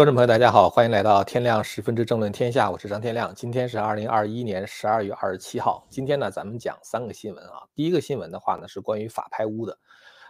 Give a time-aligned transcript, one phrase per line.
[0.00, 3.34] 观众朋友，大家好，欢迎来到天亮十分之政论天下，我是张天亮。
[3.34, 5.86] 今天是二零二一年十二月二十七号。
[5.90, 7.68] 今天呢，咱们讲三个新闻啊。
[7.74, 9.78] 第一个新闻的话呢，是关于法拍屋的。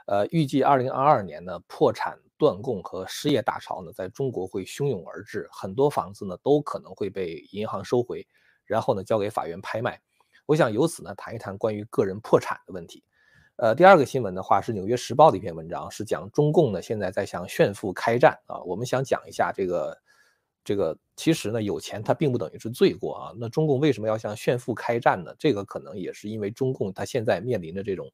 [0.09, 8.27] 呃，预计二零二二年呢，破产断供和失业大潮呢，在中国会汹涌而至，很多房子呢，都可能会被银行收回，
[8.67, 10.01] 然后呢，交给法院拍卖。
[10.47, 13.05] 我想由此呢，谈一谈关于个人破产的问题。
[13.61, 18.59] 呃，第二个新闻的话是《纽约时报》的一篇文章，是讲中共呢现在在向炫富开战啊。
[18.63, 19.99] 我们想讲一下这个，
[20.65, 23.35] 这个其实呢有钱它并不等于是罪过啊。
[23.37, 25.31] 那中共为什么要向炫富开战呢？
[25.39, 28.11] 这个可能也是因为中共它现在面临的这种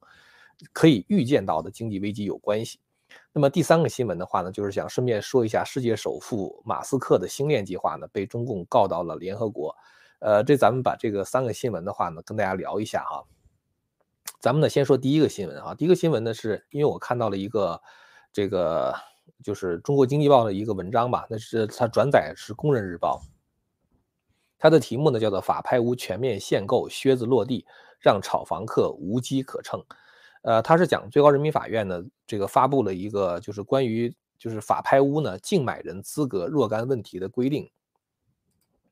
[0.73, 2.81] 可以预见到的经济危机有关系。
[3.31, 9.73] 那么第三个新闻的话呢，就是想顺便说一下，世界首富马斯克的星链计划呢被中共告到了联合国。
[10.19, 13.23] 呃，这咱们把这个三个新闻的话呢跟大家聊一下哈。
[14.39, 15.73] 咱们呢，先说第一个新闻啊。
[15.73, 17.81] 第一个新闻呢，是因为我看到了一个
[18.31, 18.93] 这个
[19.43, 23.19] 就是中国经济报的一个文章吧，那是它转载是工人日报，
[24.59, 27.65] 它的题目呢叫做“法拍屋全面限购，靴子落地，
[27.99, 29.83] 让炒房客无机可乘”。
[30.43, 37.69] 呃，它是讲最高人民法院呢这个发布了一个就是关于就是法拍屋呢竞买人资格若干问题的规定，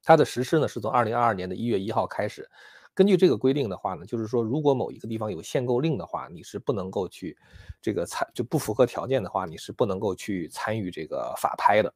[0.04, 2.50] 它的实施呢是从二零二二年的一月一号开始。
[2.96, 7.38] 根据这个规定的话呢，就是说，如果某一个地方有限购令的话，你是不能够去
[7.82, 11.94] 这个参就不符合条件的话，你是不能够去参与这个法拍的。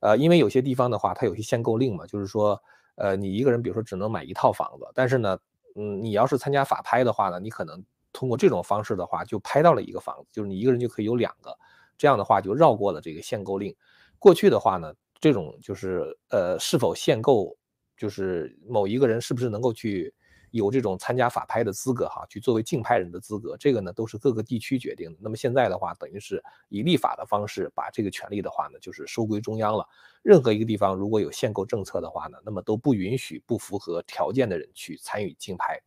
[0.00, 2.62] 呃，因为有些地方的话，它有些限购令嘛，就是说，
[2.96, 5.38] 呃，你一个人比如说只能买一套房子，但是呢，
[5.74, 11.56] 嗯，你要是参加法拍的话呢，你可能通过这种方式的话，就拍到了一个房子，就是你一个人就可以有两个，
[11.96, 13.74] 这样的话就绕过了这个限购令。
[14.18, 17.56] 过去的话呢，这种就是呃，是否限购，
[17.96, 20.12] 就是某一个人是不是能够去。
[20.56, 25.18] 有这种参加法拍的资格哈，去作为竞拍人的资格，这个呢都是各个地区决定的。
[25.20, 29.86] 那么现在的话，等于是以立法的方式把这个权利的话呢，就是收归中央了。
[30.22, 35.80] 任何一个地方如果有限购政策的话呢，那么都不允许不符合条件的人去参与竞拍。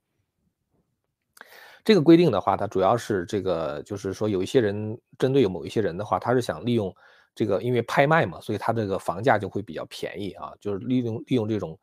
[1.84, 6.96] 这个规定的话，它主要是这个，就是说有一些人针对某一些人的话，他是想利用
[7.36, 11.80] 这个，因为拍卖嘛，所以他这个房价就会比较便宜啊，就是利用利用这种。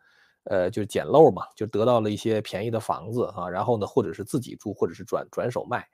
[0.49, 5.87] 呃，就是捡漏嘛，就得到了一些便宜的房子啊，然后呢，或者是自己住，或者是转转手卖，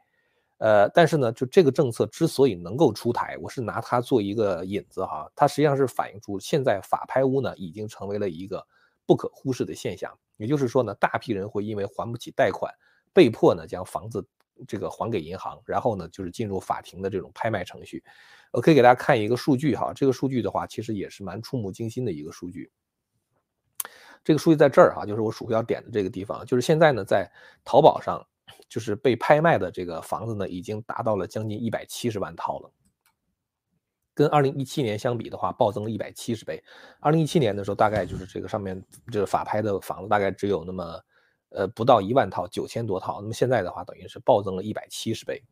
[0.59, 8.65] 呃，但是呢，就这个政策之所以能够出台，我是拿它做一个引子哈，它实际上是反映出现在法拍屋呢已经成为了一个
[9.07, 12.73] 不可忽视的现象，也就是说呢，大批人会因为还不起贷款，
[13.13, 14.25] 被迫呢将房子
[14.69, 18.05] 这个还给银行，然后呢就是进入法庭的这种拍卖程序。
[18.53, 22.71] 我可以给大家看一个数据哈，这个数据的话其实也是蛮触目惊心的一个数据。
[24.25, 27.29] 这个数据在这儿哈，就是我鼠标点的这个地方，就是现在呢，在
[27.65, 28.25] 淘宝上，
[28.69, 32.71] 就是被拍卖的这个房子呢，已经达到了将近一百七十万套了。
[34.15, 36.63] 跟二零一七年相比的话，暴增了一百七十倍。
[37.01, 41.01] 二零一七年的时候，大概就是这个上面这个法拍的房子大概只有那么
[41.49, 43.21] 呃不到一万套，九千多套。
[43.21, 45.43] 那么现在的话，等于是暴增了一百七十倍。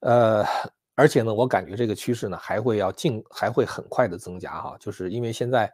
[0.00, 0.44] 呃，
[0.94, 5.72] 而且呢，我感觉这个趋势呢还会要进，还会很快的增加哈，就是因为现在。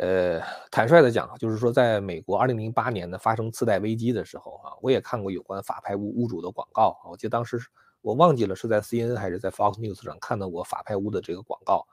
[0.00, 7.58] 呃，坦率的讲就是说，在美国2008年呢发生次贷危机的时候啊，我也看过有关法拍屋屋主的广告我记得当时
[8.00, 11.84] 我忘记了是在 CNN 还是在 Fox News 上看到过法拍屋的这个广告。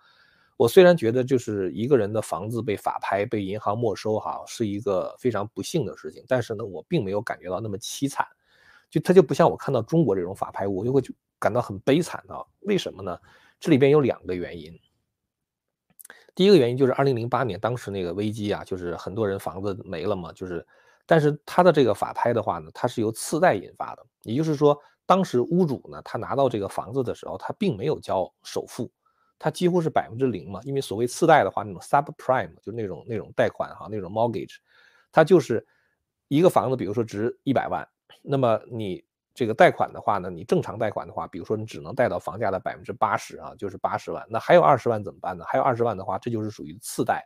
[0.56, 8.26] 我虽然觉得就是一个人的房子被法拍、被银行没收哈，是一个非常不幸的事情，但是呢，我并没有感觉到那么凄惨。
[8.90, 11.02] 就它就不像我看到中国这种法拍屋，我就会
[11.40, 12.46] 感到很悲惨的。
[12.62, 13.18] 为什么呢？
[13.60, 14.80] 这里边有两个原因。
[16.35, 20.66] 第一个原因就是二零零八年当时那个危机啊，就是很多人房子没了嘛，就是，
[21.06, 28.91] 但是他的这个法拍的话呢，它是由次贷引发的，也就是说，当时屋主呢，他拿到这个房子的时候，他并没有交首付，
[29.40, 34.57] 他几乎是百分之零嘛，因为所谓次贷的话，那种 subprime 就那种那种贷款哈，那种 mortgage，
[35.12, 35.66] 它就是
[36.28, 37.88] 一个房子，比如说值一百万，
[38.22, 39.03] 那么你。
[39.35, 44.25] 这个贷款的话呢，你正常贷款的话，比如说你只能贷到房价的百分之八十啊，就是八十万。
[44.29, 45.44] 那还有二十万怎么办呢？
[45.46, 47.23] 还有二十万的话，这就是属于次贷。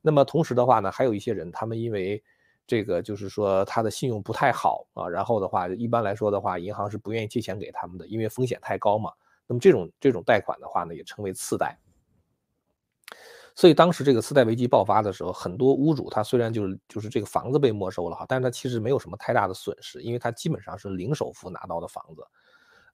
[0.00, 2.22] 那么同时的话呢，还有一些人，他们因为
[2.66, 9.12] 这个就是说他的信用不太好啊，然后的话，一般来说的话，银行是不愿意借钱给他们的，因为风险太高嘛。
[9.46, 11.78] 那么这种这种贷款的话呢，也称为次贷。
[13.56, 22.24] 所以当时这个次贷危机爆发的时候，很多屋主他虽然就是就是这个房子被没收了哈，但是他其实没有什么太大的损失，因为他基本上是零首付拿到的房子。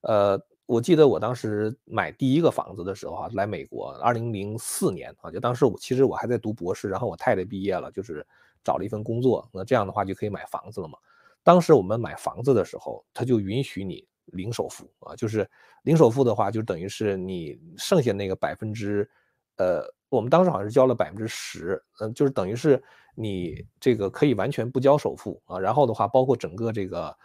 [0.01, 8.23] 呃，我记得我当时买第一个房子的时候哈，来美国，二零零四年啊，就当时我其实我还在读博士，然后我太太毕业了，就是
[8.63, 10.97] 找了一份工作，那这样的话就可以买房子了嘛。
[11.43, 15.49] 当时我们买房子的时候，他就允许你零首付啊，就是
[15.81, 19.09] 零首付的话，就等于是你剩下那个百分之。
[19.57, 22.83] 呃，我们当时好像是交了百分之十，嗯，就是等于是
[23.15, 27.17] 你这个可以完全不交首付啊，然后的话，包括整个这个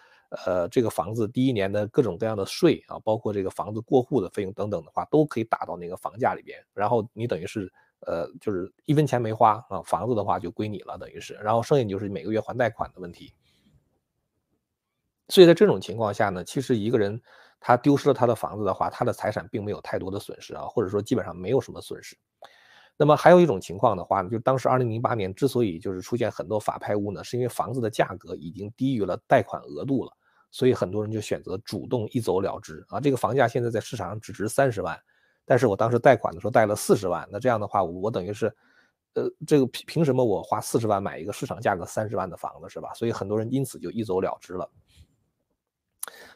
[0.47, 7.73] 呃这个房子第一年的各种各样的税啊，包括这个房子过户的费用等等的话，都可以打到那个房价里边，然后你等于是
[8.06, 13.35] 呃就是一分钱没花啊，房子的话就归你了，等于是，然后剩下就是每个月还贷款的问题。
[15.29, 17.21] 所以在这种情况下呢，其实一个人
[17.59, 22.17] 他丢失了他的房子的话，他的财产并没有太多的损失啊，或者说基本上没有什么损失。
[22.98, 30.12] 那么还有一种情况的话呢，就当时二零零八年之所以就是出现很多法拍屋呢，是因为房子的价格已经低于了贷款额度了，
[30.50, 32.98] 所以很多人就选择主动一走了之啊。
[32.98, 34.98] 这个房价现在在市场上只值三十万，
[35.44, 38.46] 但是我当时贷款的时候贷了四十万，那这样的话我等于是，
[39.12, 42.94] 呃，这个凭凭什么我花四十万买一个市场价格三十万的房子是吧？
[42.94, 44.70] 所以很多人因此就一走了之了。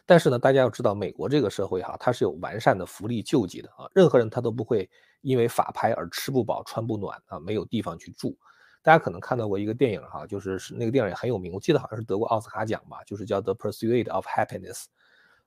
[0.06, 4.88] 但是呢，大家要知道，美国这个社会哈，它是有完善的福利救济的啊，任何人他都不会
[5.20, 8.36] 因为法拍而吃不饱穿不暖啊，没有地方去住。
[8.82, 14.84] 大家可能看到过一个电影哈，就是那个电影也很有名，我记得好像是得过奥斯卡奖吧，就是叫《The Pursuit of Happiness》，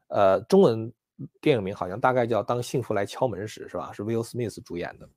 [0.08, 0.94] 呃，中文
[1.42, 3.92] 电影名好像大概叫《当幸福来敲门时》，是吧？
[3.92, 5.10] 是 Will Smith 主演的。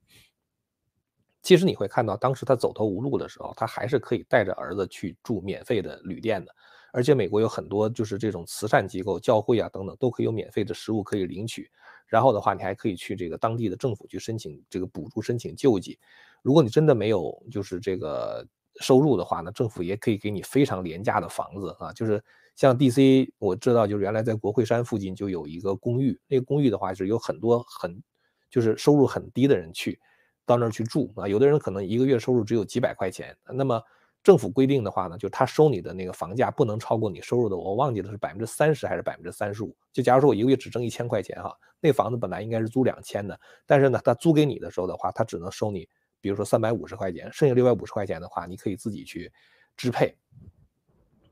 [1.43, 6.53] 其实你会看到，当时他走投无路的时候，他还是可以带着儿子去住免费的旅店的。
[6.96, 11.70] 而且美国有很多就是这种慈善机构、教会啊等等，都可以有免费的食物可以领取。
[12.06, 15.98] 然后的话，你还可以去这个当地的政府去申请这个补助、申请救济。
[16.40, 18.46] 如果你真的没有就是这个
[18.81, 21.93] 收入的话呢，政府也可以给你非常廉价的房子啊。
[21.93, 23.31] 就是像 D.C.
[23.38, 28.02] 我知道，就是原来在国会山附近就有一个公寓，那个公寓的话是有很多很
[28.48, 30.00] 就是收入很低的人去
[30.46, 31.28] 到那儿去住啊。
[31.28, 33.82] 有的人可能一个月收入只有几百块钱，那么。
[34.26, 39.73] 政府规定的话呢，就是他收你的那个房价不能超过你收入的，我忘记了是百分之三十还是百分之三十五。
[39.93, 45.88] 就假如说我一个月只挣一千块钱哈，那房子本来应该是租两千的，但是呢，他租给你的时候的话，他只能收你，
[46.20, 49.32] 比如说三百五十块钱，剩下六百五十块钱的话，你可以自己去
[49.76, 50.12] 支配。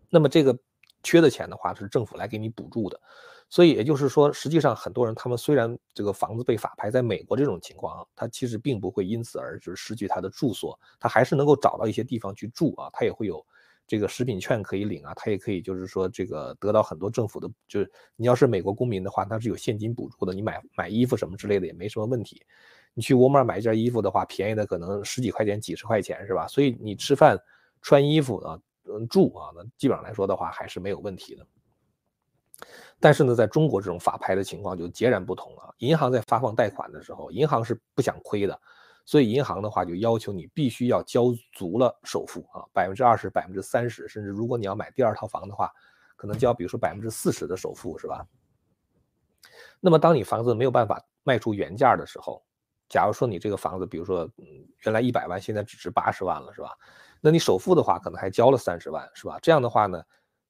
[0.08, 0.56] 那么这个
[1.02, 3.00] 缺的钱的话，是政府来给你补助的。
[3.48, 13.44] 所以也就是说，实际上很多人他们虽然这个房子被法拍，在美国这种情况啊，他其实并不会因此而就是失去他的住所，他还是能够找到一些地方去住啊，他也会有
[13.86, 22.42] 这个食品券可以领啊，他也可以就是说这个得到很多政府的，就是你要是美国公民的话，他是有现金补助的，你买买衣服什么之类的也没什么问题。
[22.94, 26.46] 你去沃尔玛买一件衣服的话，便宜的可能十几块钱、几十块钱是吧？
[26.46, 27.38] 所以你吃饭、
[27.82, 28.58] 穿衣服啊、
[28.88, 31.46] 嗯住啊，那基本上来说的话还是没有问题的。
[33.00, 35.74] 但是呢，在中国这种法拍的情况就截然不同了。
[35.78, 38.58] 银行在发放贷款的时候，银行是不想亏的，
[39.04, 45.70] 所以银行的话就要求你必须要交足了首付啊，百分之二十、百分之三十，甚至如果你要买第二套房的话，
[46.16, 48.26] 可能交比如说百分之四十的首付，是吧？
[49.80, 52.42] 那么当你房子没有办法卖出原价的时候，
[52.88, 54.46] 假如说你这个房子，比如说嗯
[54.84, 56.70] 原来一百万，现在只值八十万了，是吧？
[57.20, 59.38] 那你首付的话可能还交了三十万，是吧？
[59.42, 60.02] 这样的话呢？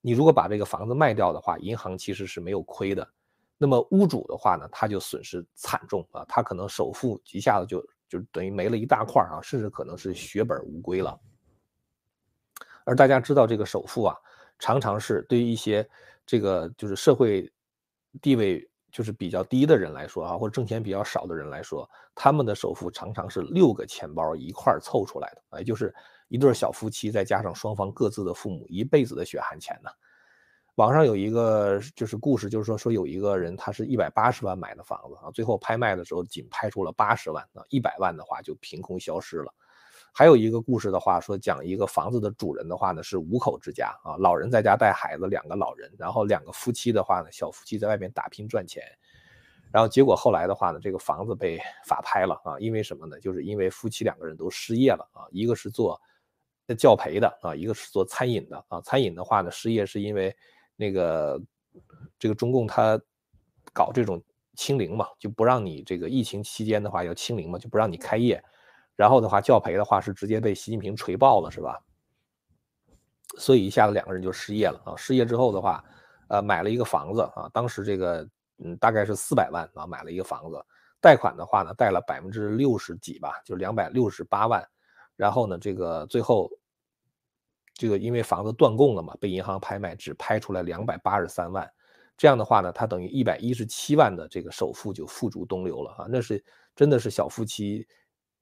[0.06, 3.08] 你如果把这个房子卖掉的话，银行其实是没有亏的。
[3.56, 11.18] 那么屋主的话呢，他就损失惨重啊，他可能首付一下子就就等于没了一大块啊，甚至可能是血本无归了。
[12.84, 14.14] 而大家知道，这个首付啊，
[14.58, 15.88] 常常是对于一些
[16.26, 17.50] 这个就是社会
[18.20, 25.94] 地位就是比较低的人来说啊，或者挣钱比较少的人来说，他们的首付常常是六个钱包一块凑出来的，也就是。
[26.28, 29.90] 一对小夫妻再加上双方各自的父母，一辈子的血汗钱呢。
[30.76, 39.54] 网上有一个就是故事，就是说说有一个人，他是一百八十万买的房子啊，最后拍卖的时候仅拍出了八十万啊，一百万的话就凭空消失了。
[40.12, 48.82] 还有一个故事的话，说讲一个房子的主人的话呢是五口之家啊，老人在家带孩子，两个老人，然后两个夫妻的话呢，小夫妻在外面打拼赚钱。
[49.70, 53.20] 然后结果后来的话呢，这个房子被法拍了啊，因为什么呢？
[53.20, 56.00] 就是因为夫妻两个人都失业了啊，一个是做。
[56.78, 58.80] 教培的啊，一个是做餐饮的啊。
[58.80, 60.34] 餐饮的话呢，失业是因为
[60.76, 61.40] 那个
[62.18, 63.00] 这个中共他
[63.72, 64.22] 搞这种
[64.56, 68.42] 清零嘛，就不让你这个疫情期间的话要清零嘛，就不让你开业。
[68.96, 71.80] 然后的话，教培的话是直接被习近平锤爆了，是吧？
[73.36, 74.94] 所以一下子两个人就失业了啊。
[74.96, 75.84] 失业之后的话，
[76.28, 78.28] 呃，买了一个房子啊，当时这个
[78.58, 80.64] 嗯大概是四百万啊，买了一个房子，
[81.00, 84.64] 贷款的话呢贷了百分之六十几吧，就两百六十八万。
[85.16, 86.48] 然后呢，这个最后，
[87.74, 91.70] 这个因为房子断供了嘛，被银行拍卖，只拍出来两百八十三万。
[92.16, 96.06] 这样的话呢，他等于一百一十七万的这个首付就付诸东流了啊！
[96.08, 96.42] 那是
[96.76, 97.86] 真的是小夫妻，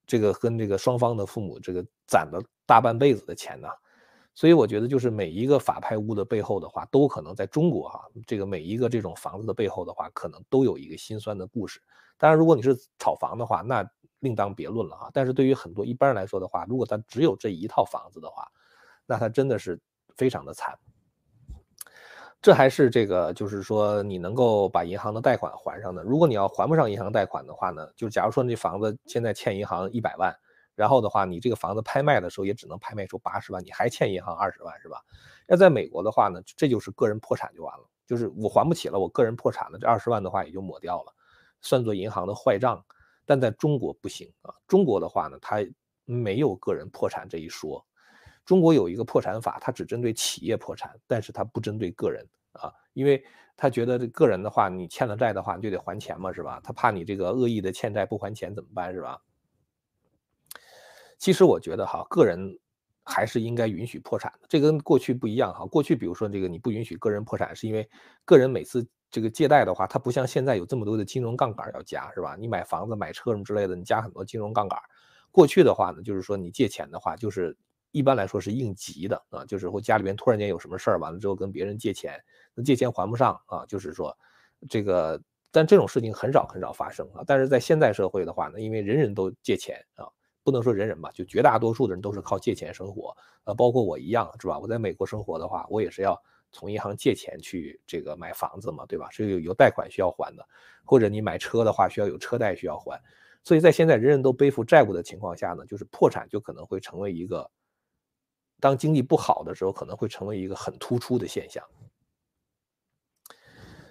[0.07, 3.69] 这个跟这个双方的父母这个攒了大半辈子的钱呐。
[4.35, 11.81] 所以我觉得，就是每一个法拍屋的背后的话，都可能在中国哈，这个每一个这种房子的背后的话，可能都有一个心酸的故事。
[12.19, 13.87] 当然，如果你是炒房的话，那
[14.21, 15.11] 另当别论了哈。
[15.12, 18.47] 但是对于很多一般人来说的话，如果他只有这一套房子的话，
[19.07, 19.81] 那他真的是
[20.17, 20.79] 非常的惨。
[22.41, 26.03] 这还是这个，就是说你能够把银行的贷款还上的。
[26.03, 30.35] 如果你要还不上银行贷款的话呢，就假如说那房子现在欠银行一百万，
[30.75, 35.01] 然后的话你这个房子拍卖的时候也只能拍卖出八十万，你还欠银行二十万是吧？
[35.47, 41.15] 要在美国的话呢，这就是个人破产就完了，就是我还不起了，我个人破产了，这二十万的话也就抹掉了，
[41.61, 42.85] 算作银行的坏账。
[43.25, 45.65] 但在中国不行啊，中国的话呢，它
[46.05, 47.87] 没有个人破产这一说。
[48.45, 53.25] 中国有一个破产法，它只针对企业破产，但是它不针对个人啊，因为
[53.57, 56.61] 他觉得这个人的话，你欠了债的话，你就得还钱嘛，是吧？
[56.65, 59.21] 他怕你这个恶意的欠债不还钱怎么办，是吧？
[61.19, 62.59] 其实我觉得哈，个人
[63.05, 65.65] 还是应该允许破产的，这跟过去不一样哈。
[65.67, 67.89] 过去比如说这个你不允许个人破产，是因为
[68.25, 72.37] 个人每次这个借贷的话，它不像现在有这么多的金融杠杆要加，是吧？
[72.37, 74.79] 你买房子、买车什么之类的，你加很多金融杠杆。
[75.31, 77.57] 过去的话呢，就是说你借钱的话，就是。
[77.93, 82.19] 一般来说是应急的啊，就是或家里边突然间有什么事儿，完了之后跟别人借钱，
[82.55, 84.17] 那借钱还不上啊，就是说
[84.69, 87.23] 这个，但这种事情很少很少发生啊。
[87.27, 90.09] 但是在现代社会的话呢，因为人人都借钱啊，
[90.43, 94.59] 不能说人人吧，就绝大多数的人都是靠借钱生活啊，包括我一样是吧？
[94.59, 96.19] 我在美国生活的话，我也是要
[96.51, 99.11] 从银行借钱去这个买房子嘛，对吧？
[99.11, 100.43] 是有有贷款需要还的，
[100.87, 102.99] 或者你买车的话需要有车贷需要还，
[103.45, 107.51] 所以在现在人人都背负债务的情况下呢，就是破产就可能会成为一个。
[108.62, 111.64] 当经济不好的时候，可能会成为一个很突出的现象。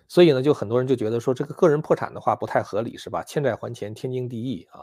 [0.07, 3.21] 所以呢，就很多人就觉得说，这个个人破产的话不太合理，是吧？
[3.21, 4.79] 欠债还钱，天经地义啊。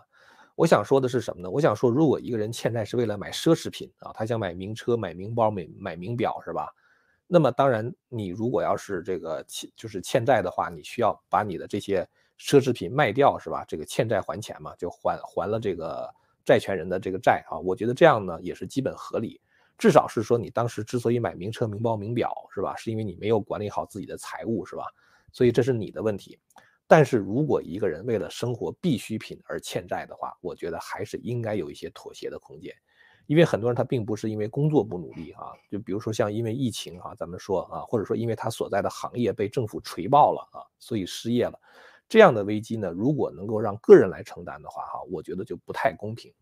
[0.56, 1.50] 我想说的是什么呢？
[1.50, 6.68] 我想说，如果一个人欠债是为了买奢侈品啊，他想买名车、买名包、买买名表，是吧？
[7.26, 12.06] 那么当然，你如果要是这个欠就是欠债的话，你需要把你的这些
[12.38, 13.64] 奢侈品卖掉，是吧？
[13.66, 16.14] 这个欠债还钱嘛，就还还了这个
[16.44, 17.58] 债权人的这个债啊。
[17.58, 19.40] 我觉得这样呢也是基本合理。
[19.78, 22.76] 至少是说，你当时之所以买名车、名包、名表，是吧？
[22.76, 24.84] 是因为你没有管理好自己的财务，是吧？
[25.32, 26.38] 所以这是你的问题。
[26.86, 32.74] 但是如果一个人为了生活必需品而欠债的话，我觉得还是应该有一些妥协的空间。
[33.26, 41.60] 因为很多人他并不是因为工作不努力啊，就比如说像因为疫情啊，咱们说啊，或者说因为他所在的行业被政府锤爆了啊，所以失业了。
[42.08, 46.32] 这样的危机呢，如果能够让个人来承担的话，哈，我觉得就不太公平。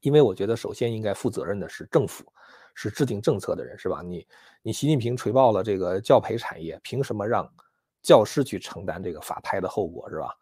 [0.00, 2.24] 因为我觉得，首先应该负责任的是政府，
[2.74, 4.02] 是制定政策的人，是吧？
[4.02, 4.26] 你
[4.62, 7.50] 你习近平锤爆了这个教培产业，凭什么让
[8.02, 10.34] 教师去承担这个法拍的后果，是吧？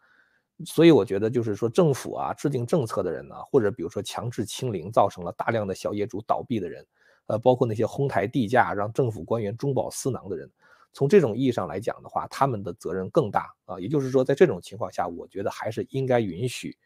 [0.65, 6.87] 所以我觉得，就是说政府啊，制定政策的人呢，或者比如说强制清零，造成了大量的小业主倒闭的人，
[7.27, 10.49] 呃，包括那些哄抬地价，让政府官员中饱私囊的人，
[10.93, 13.81] 从这种意义上来讲的话，他们的责任更大啊。
[13.81, 16.77] 也就是说，在这种情况下，我觉得还是应该允许。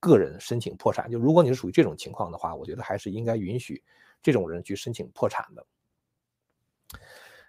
[0.00, 3.82] 个人申请破产，就如果你是属于这种情况的话，我觉得还是应该允许
[4.22, 5.64] 这种人去申请破产的。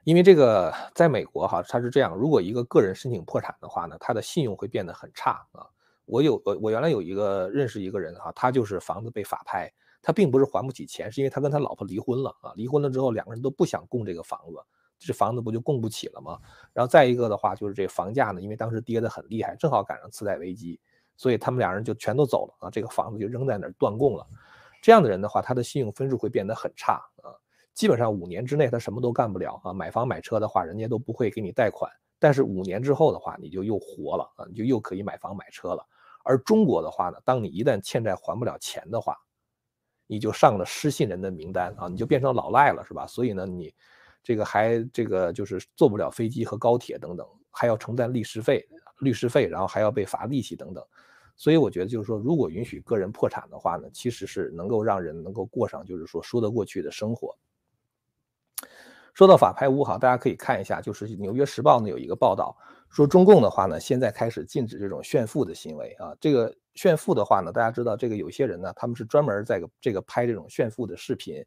[0.04, 5.66] 因为这个在美国哈，他是这样，如果一个个人申请破产的话呢，他的信用会变得很差啊。
[6.06, 14.58] 我有我我原来有一个认识一个人哈，他就是房子被法拍，他并不是还不起钱，是因为他跟他老婆离婚了啊，离婚了之后两个人都不想供这个房子，
[14.98, 16.40] 这房子不就供不起了吗？
[16.74, 20.80] 然后再一个的话就是这房价呢，因为当时跌得很厉害，正好赶上次贷危机。
[21.22, 24.26] 所以他们两人就全都走了啊，这个房子就扔在那儿断供了。
[24.82, 27.30] 这样的人的话，他的信用分数会变得很差啊，
[27.76, 29.72] 基本上五年之内他什么都干不了啊。
[29.72, 35.86] 买房买车的话，人家都不会给你贷款，但是五年之后的话，你就又活了啊，你就又可以买房买车了。
[36.24, 39.16] 而中国的话呢，当你一旦欠债还不了钱的话，
[40.08, 43.06] 你就上了失信人的名单啊，你就变成老赖了，是吧？
[43.06, 43.72] 所以呢，你
[44.24, 48.68] 这个还这个就是坐不了飞机和高铁等等，还要承担律师费、
[49.02, 50.84] 律师费，然后还要被罚利息等等。
[51.42, 57.36] 所以我觉得，就是说，如果允许个人破产的话呢，其实是能够让人能够过上就是说说得过去的生活。
[59.16, 62.56] 说到法拍屋哈，大家可以看一下，就是《纽约时报》呢有一个报道
[62.92, 66.16] 说，中共的话呢，现在开始禁止这种炫富的行为啊。
[66.22, 71.44] 这个炫富的话呢，大家知道，这个有些人呢，他们是专门在这个拍这种炫富的视频，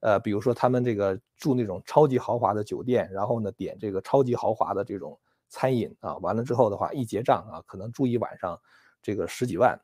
[0.00, 5.20] 呃，比如说他们这个住那种超级豪华的酒店，然后呢点这个超级豪华的这种
[5.50, 8.58] 餐饮啊，完了之后的话一结账啊，可能住一晚上。
[9.04, 9.78] 这个十几万，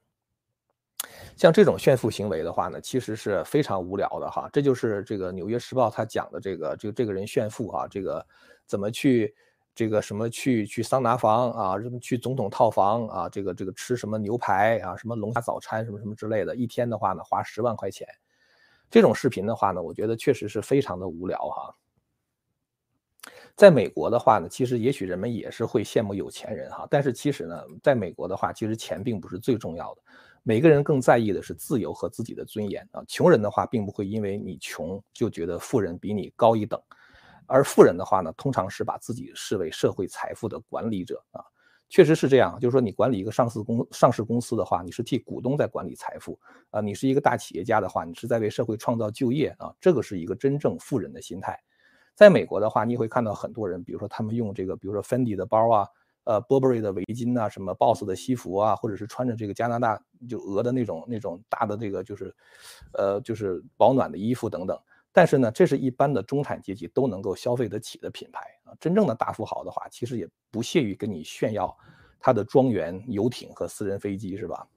[1.37, 4.49] 像这种炫富行为的话呢，其实是非常无聊的哈。
[4.51, 8.27] 这就是这个《纽约时报》他讲的这个，就这个人炫富哈，这个
[8.67, 9.35] 怎么去
[9.75, 18.09] 这个什么去去桑拿房啊，去总统套房啊，这个这个吃什么牛排啊，什么龙虾早餐什么什么之类的，一天的话呢花十万块钱，
[18.91, 21.75] 这种视频的话呢，我觉得确实是非常的无聊哈。
[23.57, 30.03] 在美国的话呢，其实也许人们也是会羡慕有钱人哈，但是其实呢，在美国的话，其实钱并不是最重要的。
[30.43, 33.05] 每个人更在意的是自由和自己的尊严啊。
[33.07, 36.81] 穷人的话，并不会因为你穷就觉得富人比你高一等，
[37.47, 41.45] 而富人的话呢，通常是把自己视为社会财富的管理者啊。
[41.91, 46.39] 确实是这样，就是说你管理一个上市公上市公司的话，你是替股东在管理财富
[46.71, 46.81] 啊。
[46.81, 49.75] 你是一个大企业家的话，你是在为社会创造就业啊。
[49.81, 51.61] 这个是一个真正富人的心态。
[52.21, 55.89] 在美国的话，你会看到很多人，比如说他们用这个，比如说 Fendi 的包啊，
[56.25, 59.99] 呃，Burberry 的围巾啊，什么 Boss 的西服啊，或者是穿着这个加拿大
[60.29, 62.37] 就鹅的那种那种大的这个就是，
[62.93, 64.79] 呃，就是保暖的衣服等等。
[65.13, 68.77] 但是呢，这是一般的中产阶级都能够消费得起的品牌啊。
[68.79, 71.75] 真正的大富豪的话，其实也不屑于跟你炫耀
[72.21, 74.69] 他的庄园、游艇和私人飞机，是吧？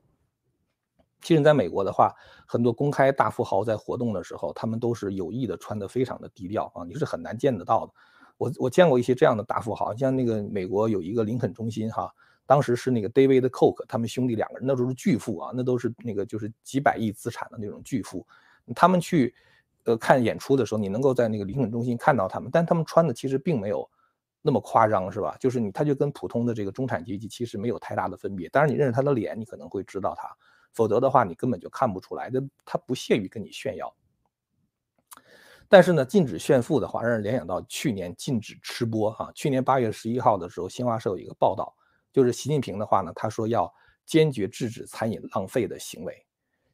[1.24, 2.14] 其实，在美国的话，
[2.46, 7.94] 很多公开大富豪在活动的时候，他们都是有意的穿得非常的低调啊，你是很难见得到的。
[8.38, 12.14] 我我见过一些这样的大富豪，像那个美国有一个林肯中心哈，
[12.46, 18.26] 当时是那个 David Coke 他们兄弟两个人，那都是巨富啊，那都是那个就是几百亿资产的那种巨富，
[18.76, 19.34] 他们去。
[19.86, 23.86] 呃，看演出的时候，你能够在那个林肯中心看到他们，但他们穿的其实并没有
[24.42, 25.36] 那么夸张，是吧？
[25.42, 28.48] 就是你，他就跟普通的这个中产阶级其实没有太大的分别。
[28.48, 30.30] 当然，你认识他的脸，你可能会知道他；
[30.74, 32.30] 否则的话，你根本就看不出来。
[32.30, 33.96] 他他不屑于跟你炫耀。
[35.70, 39.32] 但是呢，禁止炫富的话，让人联想到去年禁止吃播啊。
[39.34, 41.74] 去年八月十一号的时候，新华社有一个报道，
[42.12, 43.74] 就是习近平的话呢，他说要
[44.06, 46.26] 坚决制止餐饮浪费的行为。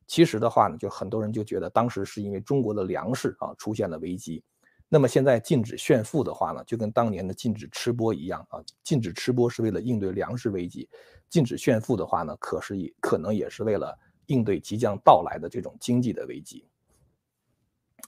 [0.06, 4.44] 其实的话呢，就很多人就觉得当时是因为中国的粮食啊出现了危机，
[4.90, 10.90] 那么现在禁止炫富的话呢，就跟当年的禁止吃播一样啊，禁止吃播是为了应对粮食危机，
[11.30, 16.66] 禁止炫富的话呢，可是也可能也是为了应对即将到来的这种经济的危机。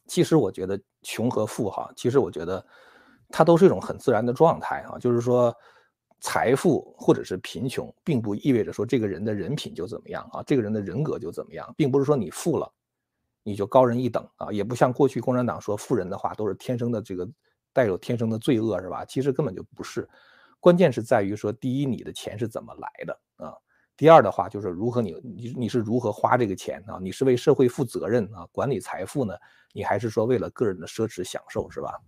[0.07, 2.65] 其实我觉得穷和富哈，其实我觉得
[3.29, 5.55] 它都是一种很自然的状态啊，就是说。
[6.23, 12.71] 财富或者是贫穷，并不意味着说这个人的人品就怎么样啊，这个人的人格就怎么样，并不是说你富了，
[13.43, 17.27] 你就高人一等啊，也不像过去共产党说富人的话都是天生的这个
[17.73, 19.03] 带有天生的罪恶是吧？
[19.05, 20.07] 其实根本就不是，
[20.59, 23.53] 关键是在于说，第一，你的钱是怎么来的啊？
[23.97, 26.97] 第二的话就是如何你你你是如何花这个钱啊？
[27.01, 29.35] 你是为社会负责任啊，管理财富呢？
[29.73, 31.99] 你还是说为了个人的奢侈享受是吧？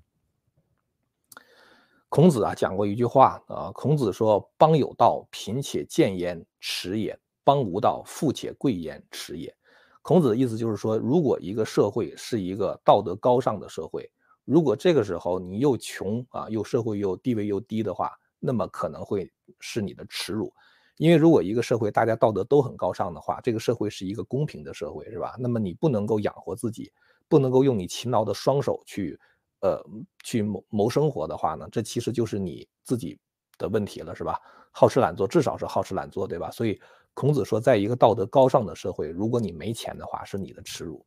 [2.10, 9.56] 孔子啊讲过一句话啊，孔子说：“邦有道，贫且贱焉，耻也；邦无道，富且贵焉，耻也。”
[10.04, 14.08] 孔子的意思就是说，如果一个社会是一个道德高尚的社会，
[14.46, 20.54] 如果这个时候你又穷啊，又社会又地位又低的话，那么可能会是你的耻辱。
[20.98, 25.36] 因为如果一个社会大家道德都很高尚的话，这个社会是一个公平的社会，是吧？
[25.39, 26.92] 那么你不能够养活自己，
[27.28, 29.20] 不能够用你勤劳的双手去。
[29.62, 29.82] 呃，
[30.26, 33.18] 去谋谋生活的话呢，这其实就是你自己
[33.58, 34.38] 的问题了，是吧？
[34.74, 36.52] 好吃懒做，至少是好吃懒做，对吧？
[36.52, 36.78] 所以
[37.13, 41.06] 孔子说，在一个道德高尚的社会，如果你没钱的话，是你的耻辱。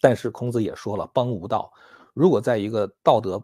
[0.00, 1.72] 但是孔子也说了，邦无道，
[2.12, 3.42] 如果在一个道德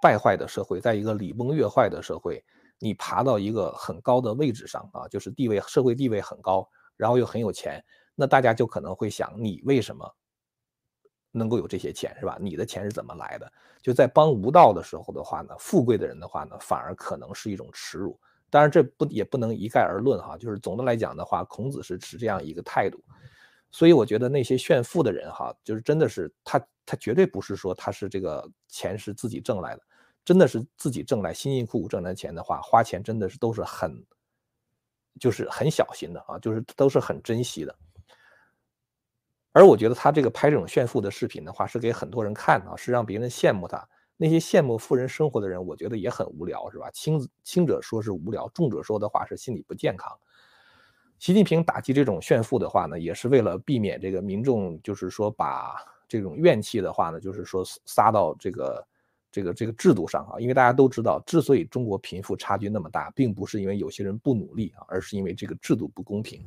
[0.00, 2.44] 败坏的社会，在一个礼崩乐坏的社会，
[2.78, 7.82] 你爬到一个很高的位置上啊，就是地位社会地位很高，然后又很有钱，
[8.14, 10.04] 那大家就可能会想，你为什么？
[11.34, 12.36] 能够有这些钱是吧？
[12.38, 13.50] 你的钱是怎么来的？
[13.80, 18.20] 就在帮无道的时候的话呢，富贵的人的话呢，反而可能是一种耻辱。
[18.52, 20.36] 当然，这不也不能一概而论哈。
[20.36, 23.02] 就是总的来讲的话，孔子是持这样一个态度。
[23.70, 29.82] 所以我觉得那些炫富的人哈，就是真的是他他绝对不是说他是这个钱是自己挣来的，
[30.22, 34.04] 真的是自己挣来辛辛苦苦挣来钱的话，花钱真的是都是很
[35.18, 37.74] 就是很小心的啊，就是都是很珍惜的。
[39.52, 43.88] 而我觉得他这个拍这种炫富的视频的话，是给很多人看啊，是让别人羡慕他。
[44.22, 46.88] 那些羡慕富人生活的人，我觉得也很无聊，是吧？
[46.92, 50.16] 轻轻者说是无聊，重者说的话是心理不健康。
[51.18, 55.74] 习近平打击这种炫富的话呢，也是为了避免这个民众就是说把
[56.06, 58.86] 这种怨气的话呢，就是说撒到这个
[59.32, 60.38] 这个这个制度上啊。
[60.38, 66.40] 因为大家都知道，之所以中国贫富差距那么大，并不是因为有些人不努力啊，而是因为这个制度不公平。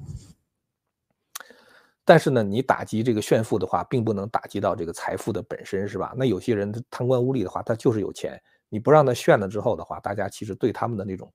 [2.08, 6.14] 但是呢，你打击这个炫富的话，并不能打击到这个财富的本身，是吧？
[6.16, 8.40] 那有些人贪官污吏的话，他就是有钱，
[8.70, 11.34] 你不让他炫了之后的话，大家其实对他们的那种，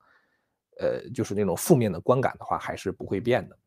[0.78, 3.58] 呃，就是那种负面的观感的话，还是不会变的。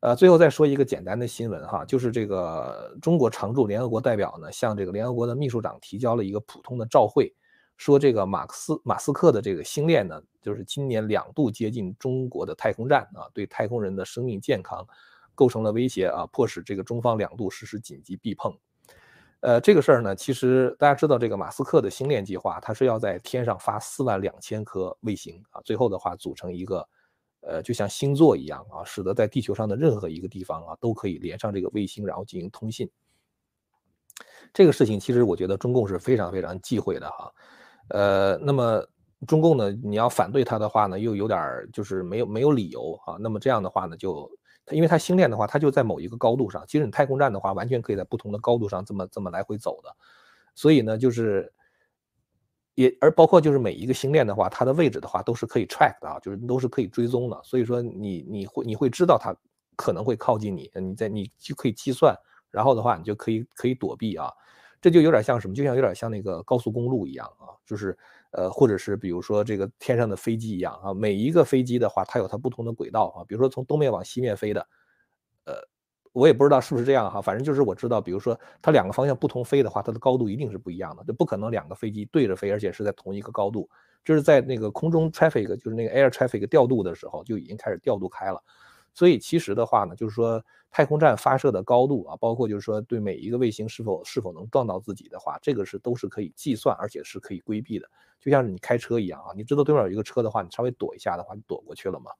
[0.00, 7.34] 呃，最后再说一个简单的新闻哈，就是这个中国常驻联合国代表呢，向这个联合国的秘书长提交了一个普通的照会，
[7.78, 14.86] 说这个马克思马斯克的这个星链呢，就是今年两度接近中国的太空站啊，对太空人的生命健康。
[15.38, 18.52] 构成了威胁啊，迫使这个中方两度实施紧急避碰。
[19.38, 26.84] 呃，这个事儿呢，其实大家知道，这个马斯克的星链计划，它是要在天上发四万两千颗卫星啊，最后的话组成一个
[27.42, 32.90] 呃，就像星座一样啊，使得在地球上的任何一个地方啊，都可以连上这个卫星，然后进行通信。
[34.52, 37.32] 这个事情其实我觉得中共是非常非常忌讳的哈。
[37.90, 38.84] 呃，那么
[39.28, 43.16] 中共呢，你要反对它的话呢，又有点就是没有没有理由啊。
[43.20, 44.28] 那么这样的话呢，就
[44.70, 49.94] 因为它星链的话，它就在某一个高度上，其实你太空站的话，完全可以在不同的高度上这么这么来回走的。
[50.54, 51.52] 所以呢，就是
[52.74, 57.40] 也而包括就是每一个星链的话，它的位置的话都是可以 track 的啊，就是都是可以追踪的。
[57.42, 59.34] 所以说你你会你会知道它
[59.76, 62.16] 可能会靠近你，你在你就可以计算，
[62.50, 64.30] 然后的话你就可以可以躲避啊。
[64.80, 65.54] 这就有点像什么？
[65.54, 67.98] 就像有点像那个高速公路一样啊，就是
[68.32, 70.94] 呃，或者是比如说这个天上的飞机一样啊。
[70.94, 73.24] 每一个飞机的话，它有它不同的轨道啊。
[73.26, 74.60] 比如说从东面往西面飞的，
[75.44, 75.54] 呃。
[76.14, 83.68] 我也不知道是不是这样哈，反正就是我知道，比如说它两个方向不同飞的话，它的高度一定是不一样的，就不可能两个飞机对着飞，而且是在同一个高度。
[84.04, 88.42] 就是在那个空中 traffic，就是那个 air traffic 调度的时候，就已经开始调度开了。
[88.94, 97.88] 所以其实的话呢，就是说太空站发射的高度啊，包括就是说对每一个卫星是否是否能撞到自己的话，这个是都是可以计算，而且是可以规避的。
[98.20, 102.10] 就像是你开车一样啊，你知道对面有一个车的话，你稍微躲一下的话，你躲过去了嘛。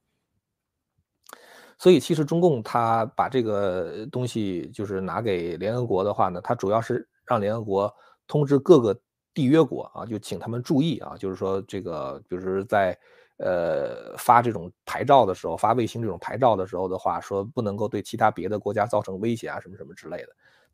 [1.77, 7.93] 所以，其实中共他把这个东西就是拿给联合国的话呢，他主要是让联合国
[8.27, 8.95] 通知各个
[9.35, 12.99] 缔约国啊，就请他们注意啊，就是说这个就是在
[13.39, 20.29] 呃发这种牌照的时候，发卫星这种牌照的时候的话，说不能够对其他别的国家造成威胁啊，什么什么之类的。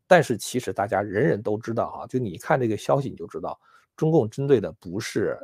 [0.05, 3.59] 但是其实大家人人都知道哈，就你看这个消息你就知道，
[3.95, 5.37] 中共针对的不是。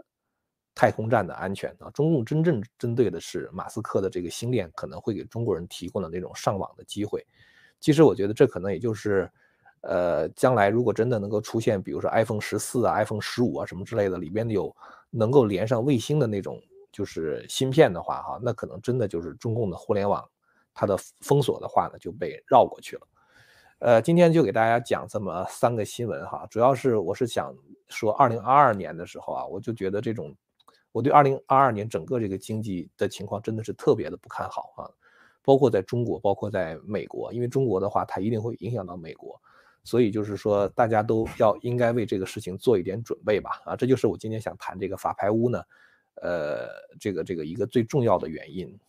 [0.74, 7.24] 太空站的安全啊，中共真正针对的是马斯克的这个星链可能会给中国人提供的那种上网的机会。
[7.82, 9.30] 其实我觉得这可能也就是，
[9.82, 14.74] 呃，将来如果真的能够出现，比如说 iPhone 十四啊、iPhone 十五啊什么之类的，里边有
[15.10, 16.58] 能够连上卫星的那种
[16.92, 20.28] 就是芯片的话，哈，那可能真的就是中共的互联网
[20.74, 23.08] 它的封锁的话呢就被绕过去了。
[23.80, 27.56] 呃，今天就给大家讲这么三个新闻哈，主要是我是想
[27.90, 30.36] 说，二零二二年的时候啊，我就觉得这种。
[30.94, 34.84] 我对二零二二年整个这个经济的情况真的是特别的不看好啊，
[35.42, 39.42] 包括在中国，包括在美国，因为中国的话它一定会影响到美国，
[39.86, 45.64] 所以就是说大家都要应该为这个事情做一点准备吧啊，这就是我今天想谈这个法拍屋呢，
[46.16, 46.68] 呃，
[47.00, 48.80] 这个这个一个最重要的原因。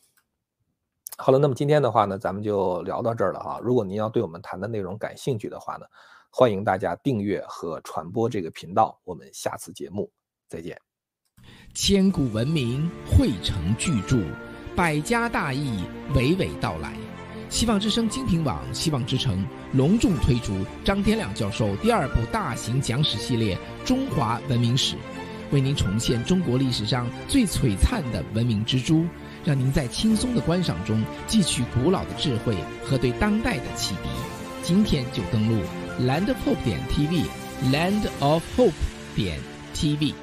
[1.18, 3.60] 好了，那么今天的话呢，咱们就聊到这儿了哈。
[3.62, 5.86] 如果您要对我们谈的内容感兴趣的话呢，
[6.30, 8.98] 欢迎大家订阅和传播这个频道。
[9.04, 10.10] 我们下次节目
[10.48, 10.76] 再见。
[11.74, 14.18] 千古文明汇成巨著，
[14.74, 16.96] 百家大义娓娓道来。
[17.50, 23.54] 希望之声精品网、希望之城隆重推出张天亮教授第二部大型讲史系列
[23.86, 24.96] 《中华文明史》，
[25.52, 29.06] 为您重现中国历史上最璀璨的文明之珠，
[29.44, 34.08] 让您在轻松的观赏中汲取古老的智慧和对当代的启迪。
[34.62, 35.62] 今天就登录
[36.00, 38.72] landofhope 点 tv，land of hope
[39.14, 39.38] 点
[39.74, 40.14] tv。